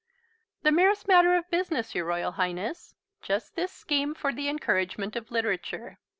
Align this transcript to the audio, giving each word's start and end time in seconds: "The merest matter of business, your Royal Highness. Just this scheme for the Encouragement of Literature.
"The 0.63 0.71
merest 0.71 1.07
matter 1.07 1.35
of 1.35 1.47
business, 1.51 1.93
your 1.93 2.05
Royal 2.05 2.31
Highness. 2.31 2.95
Just 3.21 3.55
this 3.55 3.71
scheme 3.71 4.15
for 4.15 4.33
the 4.33 4.49
Encouragement 4.49 5.15
of 5.15 5.29
Literature. 5.29 5.99